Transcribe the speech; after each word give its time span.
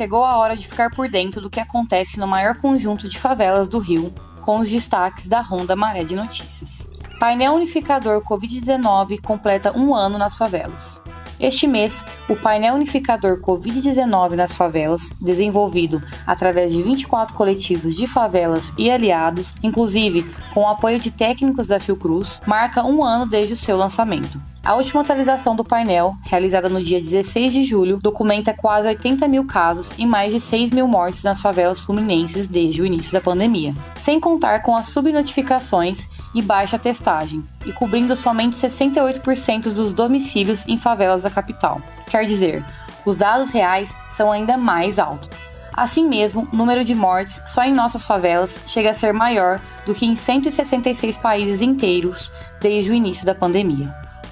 chegou 0.00 0.24
a 0.24 0.38
hora 0.38 0.56
de 0.56 0.66
ficar 0.66 0.88
por 0.88 1.10
dentro 1.10 1.42
do 1.42 1.50
que 1.50 1.60
acontece 1.60 2.18
no 2.18 2.26
maior 2.26 2.56
conjunto 2.56 3.06
de 3.06 3.18
favelas 3.18 3.68
do 3.68 3.78
Rio, 3.78 4.10
com 4.40 4.58
os 4.58 4.70
destaques 4.70 5.28
da 5.28 5.42
Ronda 5.42 5.76
Maré 5.76 6.04
de 6.04 6.16
Notícias. 6.16 6.88
Painel 7.18 7.52
Unificador 7.52 8.22
Covid-19 8.22 9.20
completa 9.20 9.76
um 9.76 9.94
ano 9.94 10.16
nas 10.16 10.38
favelas. 10.38 10.98
Este 11.38 11.66
mês, 11.66 12.02
o 12.30 12.36
painel 12.36 12.74
unificador 12.74 13.42
Covid-19 13.42 14.36
nas 14.36 14.54
favelas, 14.54 15.10
desenvolvido 15.20 16.02
através 16.26 16.72
de 16.72 16.82
24 16.82 17.34
coletivos 17.34 17.94
de 17.94 18.06
favelas 18.06 18.72
e 18.78 18.90
aliados, 18.90 19.54
inclusive 19.62 20.22
com 20.54 20.62
o 20.62 20.68
apoio 20.68 20.98
de 20.98 21.10
técnicos 21.10 21.66
da 21.66 21.78
Fiocruz, 21.78 22.40
marca 22.46 22.84
um 22.84 23.04
ano 23.04 23.26
desde 23.26 23.52
o 23.52 23.56
seu 23.56 23.76
lançamento. 23.76 24.40
A 24.62 24.74
última 24.74 25.00
atualização 25.00 25.56
do 25.56 25.64
painel, 25.64 26.14
realizada 26.22 26.68
no 26.68 26.84
dia 26.84 27.00
16 27.00 27.50
de 27.50 27.64
julho, 27.64 27.96
documenta 27.96 28.52
quase 28.52 28.86
80 28.88 29.26
mil 29.26 29.46
casos 29.46 29.90
e 29.96 30.04
mais 30.04 30.34
de 30.34 30.38
6 30.38 30.70
mil 30.70 30.86
mortes 30.86 31.22
nas 31.22 31.40
favelas 31.40 31.80
fluminenses 31.80 32.46
desde 32.46 32.82
o 32.82 32.84
início 32.84 33.10
da 33.10 33.22
pandemia, 33.22 33.72
sem 33.96 34.20
contar 34.20 34.62
com 34.62 34.76
as 34.76 34.90
subnotificações 34.90 36.06
e 36.34 36.42
baixa 36.42 36.78
testagem, 36.78 37.42
e 37.64 37.72
cobrindo 37.72 38.14
somente 38.14 38.54
68% 38.54 39.72
dos 39.72 39.94
domicílios 39.94 40.68
em 40.68 40.76
favelas 40.76 41.22
da 41.22 41.30
capital. 41.30 41.80
Quer 42.06 42.26
dizer, 42.26 42.62
os 43.06 43.16
dados 43.16 43.50
reais 43.50 43.96
são 44.10 44.30
ainda 44.30 44.58
mais 44.58 44.98
altos. 44.98 45.30
Assim 45.72 46.06
mesmo, 46.06 46.46
o 46.52 46.56
número 46.56 46.84
de 46.84 46.94
mortes 46.94 47.40
só 47.46 47.62
em 47.62 47.72
nossas 47.72 48.04
favelas 48.04 48.54
chega 48.66 48.90
a 48.90 48.94
ser 48.94 49.14
maior 49.14 49.58
do 49.86 49.94
que 49.94 50.04
em 50.04 50.14
166 50.14 51.16
países 51.16 51.62
inteiros 51.62 52.30
desde 52.60 52.90
o 52.90 52.94
início 52.94 53.24
da 53.24 53.34
pandemia 53.34 53.88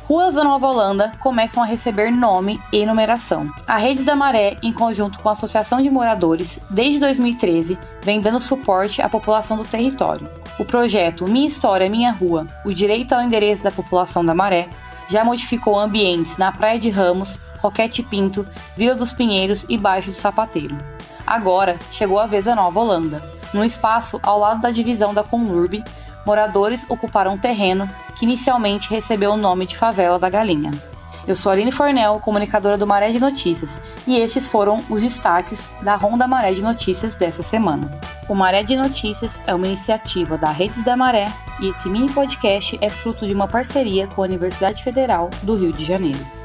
ruas 0.09 0.33
da 0.33 0.43
Nova 0.43 0.67
Holanda 0.67 1.13
começam 1.21 1.63
a 1.63 1.67
receber 1.67 2.11
nome 2.11 2.59
e 2.73 2.87
numeração. 2.87 3.53
A 3.67 3.77
Redes 3.77 4.07
da 4.07 4.17
Maré, 4.17 4.57
em 4.63 4.73
conjunto 4.73 5.19
com 5.19 5.29
a 5.29 5.33
Associação 5.33 5.83
de 5.83 5.91
Moradores, 5.91 6.59
desde 6.71 6.99
2013, 6.99 7.77
vem 8.01 8.19
dando 8.19 8.41
suporte 8.41 9.03
à 9.03 9.09
população 9.09 9.59
do 9.59 9.65
território. 9.69 10.27
O 10.59 10.65
projeto 10.65 11.29
Minha 11.29 11.47
História 11.47 11.91
Minha 11.91 12.11
Rua, 12.11 12.47
o 12.65 12.73
direito 12.73 13.13
ao 13.13 13.21
endereço 13.21 13.63
da 13.63 13.71
população 13.71 14.25
da 14.25 14.35
Maré, 14.35 14.67
já 15.11 15.23
modificou 15.23 15.79
ambientes 15.79 16.39
na 16.39 16.51
Praia 16.51 16.79
de 16.79 16.89
Ramos, 16.89 17.39
Roquete 17.59 18.03
Pinto, 18.03 18.47
Vila 18.79 18.95
dos 18.95 19.13
Pinheiros 19.13 19.67
e 19.69 19.77
Baixo 19.77 20.11
do 20.11 20.17
Sapateiro. 20.17 20.77
Agora 21.27 21.79
chegou 21.93 22.19
a 22.19 22.25
vez 22.25 22.47
da 22.47 22.57
Nova 22.57 22.81
Holanda. 22.81 23.23
No 23.53 23.63
espaço 23.63 24.19
ao 24.23 24.39
lado 24.39 24.63
da 24.63 24.71
divisão 24.71 25.13
da 25.13 25.23
Conurb, 25.23 25.85
moradores 26.29 26.85
ocuparam 26.91 27.33
um 27.33 27.39
terreno 27.39 27.89
que 28.19 28.27
inicialmente 28.27 28.91
recebeu 28.91 29.31
o 29.31 29.37
nome 29.37 29.65
de 29.65 29.79
Favela 29.79 30.19
da 30.19 30.29
Galinha. 30.29 30.71
Eu 31.27 31.35
sou 31.35 31.51
Aline 31.51 31.73
Fornel, 31.73 32.21
comunicadora 32.21 32.77
do 32.77 32.87
Maré 32.87 33.11
de 33.11 33.19
Notícias, 33.19 33.81
e 34.07 34.17
estes 34.17 34.47
foram 34.47 34.85
os 34.91 35.01
destaques 35.01 35.73
da 35.81 35.95
Ronda 35.95 36.29
Maré 36.29 36.53
de 36.53 36.61
Notícias 36.61 37.15
dessa 37.15 37.43
semana. 37.43 37.91
O 38.29 38.35
Maré 38.35 38.63
de 38.63 38.77
Notícias 38.77 39.41
é 39.47 39.55
uma 39.55 39.67
iniciativa 39.67 40.37
da 40.37 40.51
Redes 40.51 40.85
da 40.85 40.95
Maré 40.95 41.33
e 41.61 41.71
esse 41.71 41.89
mini 41.89 42.13
podcast 42.13 42.79
é 42.83 42.91
fruto 42.91 43.27
de 43.27 43.33
uma 43.33 43.49
parceria 43.49 44.07
com 44.09 44.21
a 44.21 44.27
Universidade 44.27 44.85
Federal 44.85 45.31
do 45.43 45.57
Rio 45.57 45.73
de 45.73 45.83
Janeiro. 45.83 46.38